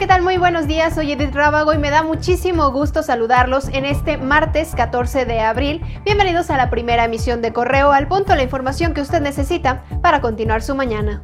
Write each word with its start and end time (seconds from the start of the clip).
tal? 0.00 0.22
Muy 0.22 0.36
buenos 0.36 0.66
días, 0.66 0.94
soy 0.94 1.12
Edith 1.12 1.34
Rábago 1.34 1.72
y 1.74 1.78
me 1.78 1.90
da 1.90 2.02
muchísimo 2.02 2.72
gusto 2.72 3.02
saludarlos 3.02 3.68
en 3.68 3.84
este 3.84 4.16
martes 4.16 4.74
14 4.74 5.26
de 5.26 5.40
abril. 5.40 5.82
Bienvenidos 6.04 6.50
a 6.50 6.56
la 6.56 6.70
primera 6.70 7.04
emisión 7.04 7.40
de 7.40 7.52
Correo 7.52 7.92
al 7.92 8.08
punto, 8.08 8.34
la 8.34 8.42
información 8.42 8.94
que 8.94 9.02
usted 9.02 9.20
necesita 9.20 9.84
para 10.02 10.20
continuar 10.20 10.62
su 10.62 10.74
mañana. 10.74 11.22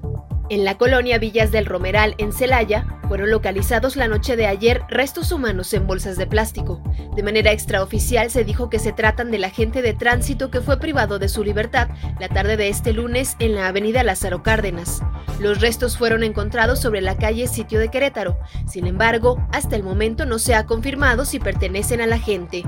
En 0.51 0.65
la 0.65 0.77
colonia 0.77 1.19
Villas 1.19 1.51
del 1.51 1.67
Romeral, 1.67 2.15
en 2.19 2.33
Celaya, 2.33 2.87
fueron 3.09 3.31
localizados 3.31 3.97
la 3.97 4.07
noche 4.07 4.37
de 4.37 4.47
ayer 4.47 4.83
restos 4.89 5.33
humanos 5.33 5.73
en 5.73 5.87
bolsas 5.87 6.17
de 6.17 6.27
plástico. 6.27 6.83
De 7.17 7.23
manera 7.23 7.53
extraoficial 7.53 8.31
se 8.31 8.45
dijo 8.45 8.69
que 8.71 8.79
se 8.79 8.93
tratan 8.93 9.31
del 9.31 9.45
agente 9.45 9.83
de 9.83 9.95
tránsito 9.95 10.51
que 10.51 10.61
fue 10.61 10.79
privado 10.79 11.19
de 11.19 11.31
su 11.31 11.43
libertad 11.43 11.89
la 12.21 12.29
tarde 12.29 12.57
de 12.57 12.69
este 12.69 12.93
lunes 12.93 13.35
en 13.41 13.55
la 13.55 13.67
avenida 13.67 14.05
Lázaro 14.05 14.43
Cárdenas. 14.43 15.03
Los 15.39 15.61
restos 15.61 15.97
fueron 15.97 16.25
encontrados 16.25 16.81
sobre 16.81 17.01
la 17.01 17.17
calle 17.17 17.47
Sitio 17.47 17.79
de 17.79 17.91
Querétaro. 17.91 18.39
Sin 18.67 18.87
embargo, 18.87 19.39
hasta 19.53 19.77
el 19.77 19.85
momento 19.85 20.27
no 20.27 20.39
se 20.39 20.55
ha 20.55 20.67
confirmado 20.67 21.25
si 21.25 21.39
pertenecen 21.39 22.01
al 22.01 22.13
agente. 22.13 22.65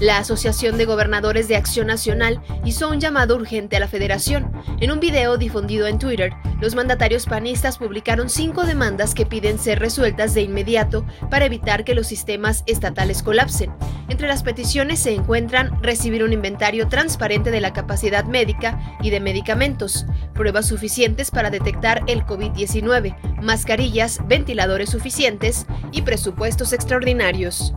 La 0.00 0.18
Asociación 0.18 0.78
de 0.78 0.84
Gobernadores 0.84 1.48
de 1.48 1.56
Acción 1.56 1.86
Nacional 1.86 2.40
hizo 2.64 2.88
un 2.88 3.00
llamado 3.00 3.36
urgente 3.36 3.76
a 3.76 3.80
la 3.80 3.88
federación. 3.88 4.52
En 4.80 4.90
un 4.90 5.00
video 5.00 5.36
difundido 5.36 5.86
en 5.86 5.98
Twitter, 5.98 6.32
los 6.60 6.74
mandatarios 6.74 7.26
panistas 7.26 7.78
publicaron 7.78 8.28
cinco 8.28 8.64
demandas 8.64 9.14
que 9.14 9.26
piden 9.26 9.58
ser 9.58 9.78
resueltas 9.78 10.34
de 10.34 10.42
inmediato 10.42 11.04
para 11.30 11.46
evitar 11.46 11.84
que 11.84 11.94
los 11.94 12.06
sistemas 12.06 12.62
estatales 12.66 13.22
colapsen. 13.22 13.72
Entre 14.08 14.26
las 14.26 14.42
peticiones 14.42 14.98
se 14.98 15.14
encuentran 15.14 15.80
recibir 15.82 16.24
un 16.24 16.32
inventario 16.32 16.88
transparente 16.88 17.50
de 17.50 17.60
la 17.60 17.72
capacidad 17.72 18.24
médica 18.24 18.98
y 19.00 19.10
de 19.10 19.20
medicamentos, 19.20 20.04
pruebas 20.34 20.66
suficientes 20.66 21.30
para 21.30 21.50
detectar 21.50 22.02
el 22.08 22.24
COVID-19, 22.24 23.16
mascarillas, 23.40 24.18
ventiladores 24.26 24.90
suficientes 24.90 25.66
y 25.92 26.02
presupuestos 26.02 26.72
extraordinarios. 26.72 27.72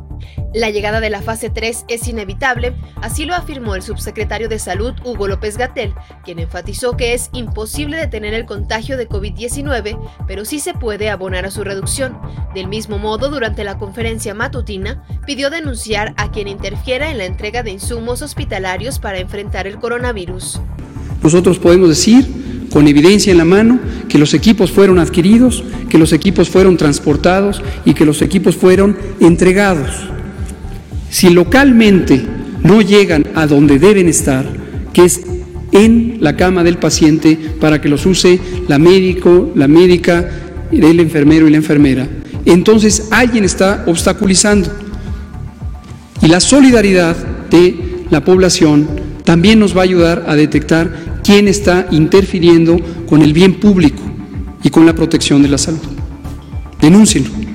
La 0.53 0.69
llegada 0.69 0.99
de 0.99 1.09
la 1.09 1.23
fase 1.23 1.49
3 1.49 1.85
es 1.87 2.07
inevitable, 2.07 2.75
así 3.01 3.25
lo 3.25 3.33
afirmó 3.33 3.73
el 3.73 3.81
subsecretario 3.81 4.47
de 4.49 4.59
Salud 4.59 4.93
Hugo 5.03 5.27
López 5.27 5.57
Gatel, 5.57 5.95
quien 6.23 6.37
enfatizó 6.37 6.95
que 6.95 7.15
es 7.15 7.31
imposible 7.33 7.97
detener 7.97 8.35
el 8.35 8.45
contagio 8.45 8.95
de 8.95 9.09
COVID-19, 9.09 9.99
pero 10.27 10.45
sí 10.45 10.59
se 10.59 10.75
puede 10.75 11.09
abonar 11.09 11.47
a 11.47 11.51
su 11.51 11.63
reducción. 11.63 12.19
Del 12.53 12.67
mismo 12.67 12.99
modo, 12.99 13.31
durante 13.31 13.63
la 13.63 13.79
conferencia 13.79 14.35
matutina, 14.35 15.03
pidió 15.25 15.49
denunciar 15.49 16.13
a 16.17 16.29
quien 16.29 16.47
interfiera 16.47 17.09
en 17.09 17.17
la 17.17 17.25
entrega 17.25 17.63
de 17.63 17.71
insumos 17.71 18.21
hospitalarios 18.21 18.99
para 18.99 19.17
enfrentar 19.17 19.65
el 19.65 19.79
coronavirus. 19.79 20.61
Nosotros 21.23 21.57
podemos 21.57 21.89
decir 21.89 22.69
con 22.71 22.87
evidencia 22.87 23.31
en 23.31 23.39
la 23.39 23.45
mano 23.45 23.79
que 24.07 24.19
los 24.19 24.35
equipos 24.35 24.71
fueron 24.71 24.99
adquiridos, 24.99 25.63
que 25.89 25.97
los 25.97 26.13
equipos 26.13 26.49
fueron 26.51 26.77
transportados 26.77 27.63
y 27.85 27.95
que 27.95 28.05
los 28.05 28.21
equipos 28.21 28.55
fueron 28.55 28.97
entregados. 29.19 30.12
Si 31.13 31.29
localmente 31.29 32.25
no 32.63 32.81
llegan 32.81 33.27
a 33.35 33.45
donde 33.45 33.77
deben 33.77 34.07
estar, 34.07 34.51
que 34.93 35.05
es 35.05 35.21
en 35.71 36.17
la 36.21 36.35
cama 36.35 36.63
del 36.63 36.79
paciente 36.79 37.37
para 37.61 37.79
que 37.79 37.87
los 37.87 38.07
use 38.07 38.39
la 38.67 38.79
médico, 38.79 39.51
la 39.53 39.67
médica, 39.67 40.27
el 40.71 40.99
enfermero 40.99 41.47
y 41.47 41.51
la 41.51 41.57
enfermera, 41.57 42.07
entonces 42.45 43.09
alguien 43.11 43.43
está 43.43 43.83
obstaculizando. 43.85 44.71
Y 46.23 46.29
la 46.29 46.39
solidaridad 46.39 47.15
de 47.51 48.05
la 48.09 48.25
población 48.25 48.87
también 49.23 49.59
nos 49.59 49.77
va 49.77 49.81
a 49.81 49.83
ayudar 49.83 50.25
a 50.27 50.33
detectar 50.33 51.21
quién 51.23 51.47
está 51.47 51.85
interfiriendo 51.91 52.79
con 53.07 53.21
el 53.21 53.33
bien 53.33 53.59
público 53.59 54.01
y 54.63 54.71
con 54.71 54.87
la 54.87 54.95
protección 54.95 55.43
de 55.43 55.49
la 55.49 55.59
salud. 55.59 55.77
Denúncienlo. 56.81 57.52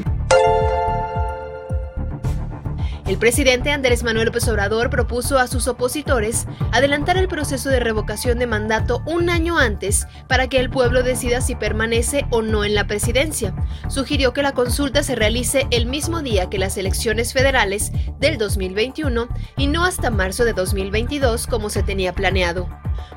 El 3.08 3.16
presidente 3.16 3.70
Andrés 3.70 4.02
Manuel 4.02 4.26
López 4.26 4.46
Obrador 4.48 4.90
propuso 4.90 5.38
a 5.38 5.46
sus 5.46 5.66
opositores 5.66 6.46
adelantar 6.72 7.16
el 7.16 7.26
proceso 7.26 7.70
de 7.70 7.80
revocación 7.80 8.38
de 8.38 8.46
mandato 8.46 9.02
un 9.06 9.30
año 9.30 9.56
antes 9.56 10.06
para 10.28 10.48
que 10.48 10.60
el 10.60 10.68
pueblo 10.68 11.02
decida 11.02 11.40
si 11.40 11.54
permanece 11.54 12.26
o 12.28 12.42
no 12.42 12.64
en 12.64 12.74
la 12.74 12.86
presidencia. 12.86 13.54
Sugirió 13.88 14.34
que 14.34 14.42
la 14.42 14.52
consulta 14.52 15.02
se 15.02 15.14
realice 15.14 15.66
el 15.70 15.86
mismo 15.86 16.20
día 16.20 16.50
que 16.50 16.58
las 16.58 16.76
elecciones 16.76 17.32
federales 17.32 17.92
del 18.20 18.36
2021 18.36 19.26
y 19.56 19.68
no 19.68 19.86
hasta 19.86 20.10
marzo 20.10 20.44
de 20.44 20.52
2022 20.52 21.46
como 21.46 21.70
se 21.70 21.82
tenía 21.82 22.12
planeado. 22.12 22.68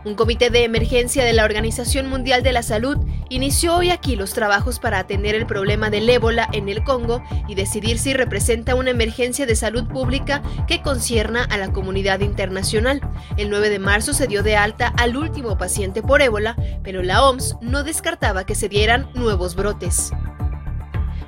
Un 0.05 0.15
comité 0.15 0.49
de 0.49 0.63
emergencia 0.63 1.23
de 1.23 1.33
la 1.33 1.45
Organización 1.45 2.07
Mundial 2.07 2.43
de 2.43 2.51
la 2.51 2.63
Salud 2.63 2.97
inició 3.29 3.75
hoy 3.75 3.91
aquí 3.91 4.15
los 4.15 4.33
trabajos 4.33 4.79
para 4.79 4.99
atender 4.99 5.35
el 5.35 5.45
problema 5.45 5.89
del 5.89 6.09
ébola 6.09 6.49
en 6.53 6.69
el 6.69 6.83
Congo 6.83 7.23
y 7.47 7.55
decidir 7.55 7.99
si 7.99 8.13
representa 8.13 8.75
una 8.75 8.91
emergencia 8.91 9.45
de 9.45 9.55
salud 9.55 9.87
pública 9.87 10.41
que 10.67 10.81
concierna 10.81 11.43
a 11.43 11.57
la 11.57 11.71
comunidad 11.71 12.21
internacional. 12.21 13.01
El 13.37 13.49
9 13.49 13.69
de 13.69 13.79
marzo 13.79 14.13
se 14.13 14.27
dio 14.27 14.43
de 14.43 14.57
alta 14.57 14.87
al 14.97 15.17
último 15.17 15.57
paciente 15.57 16.01
por 16.01 16.21
ébola, 16.21 16.55
pero 16.83 17.03
la 17.03 17.23
OMS 17.23 17.57
no 17.61 17.83
descartaba 17.83 18.45
que 18.45 18.55
se 18.55 18.69
dieran 18.69 19.09
nuevos 19.13 19.55
brotes. 19.55 20.11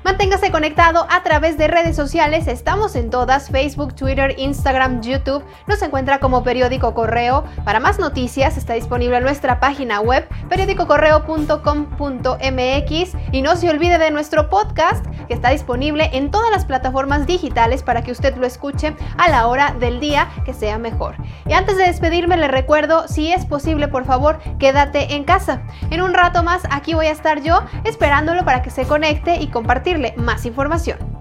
Manténgase 0.04 0.50
conectado 0.50 1.06
a 1.08 1.22
través 1.22 1.56
de 1.56 1.66
redes 1.66 1.96
sociales. 1.96 2.46
Estamos 2.46 2.94
en 2.94 3.08
todas, 3.08 3.48
Facebook, 3.48 3.94
Twitter, 3.94 4.34
Instagram, 4.36 5.00
YouTube. 5.00 5.42
Nos 5.66 5.80
encuentra 5.80 6.20
como 6.20 6.44
Periódico 6.44 6.92
Correo. 6.92 7.44
Para 7.64 7.80
más 7.80 7.98
noticias 7.98 8.58
está 8.58 8.74
disponible 8.74 9.18
nuestra 9.22 9.60
página 9.60 10.02
web 10.02 10.28
periódicocorreo.com.mx 10.50 13.16
y 13.32 13.40
no 13.40 13.56
se 13.56 13.70
olvide 13.70 13.96
de 13.96 14.10
nuestro 14.10 14.50
podcast 14.50 15.06
que 15.26 15.32
está 15.32 15.48
disponible 15.48 16.10
en 16.12 16.30
todas 16.30 16.50
las 16.50 16.66
plataformas 16.66 17.26
digitales 17.26 17.82
para 17.82 18.02
que 18.02 18.12
usted 18.12 18.36
lo 18.36 18.44
escuche 18.44 18.94
a 19.16 19.30
la 19.30 19.46
hora 19.46 19.74
del 19.80 20.00
día 20.00 20.28
que 20.44 20.52
sea 20.52 20.76
mejor. 20.76 21.14
Y 21.46 21.54
antes 21.54 21.78
de 21.78 21.84
despedirme 21.84 22.36
le 22.36 22.48
recuerdo, 22.48 23.08
si 23.08 23.32
es 23.32 23.46
posible, 23.46 23.88
por 23.88 24.04
favor, 24.04 24.38
quédate 24.58 25.14
en 25.14 25.24
casa. 25.24 25.62
En 25.88 26.02
un 26.02 26.12
rato 26.12 26.42
más 26.42 26.60
aquí 26.70 26.92
voy 26.92 27.06
a 27.06 27.12
estar 27.12 27.40
yo 27.40 27.62
esperándolo 27.84 28.44
para 28.44 28.60
que 28.60 28.68
se 28.68 28.84
conecte 28.84 29.36
y 29.36 29.46
compartir 29.46 29.93
más 30.16 30.46
información. 30.46 31.13